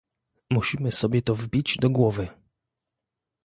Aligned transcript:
Musimy 0.49 0.91
sobie 0.91 1.21
to 1.21 1.35
wbić 1.35 1.77
do 1.77 1.89
głowy 1.89 2.27